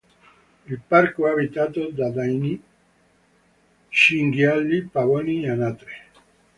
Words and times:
Il 0.67 0.79
parco 0.79 1.27
è 1.27 1.31
abitato 1.31 1.91
da 1.91 2.09
daini, 2.09 2.59
cinghiali, 3.89 4.81
pavoni, 4.85 5.47
anatre. 5.47 5.93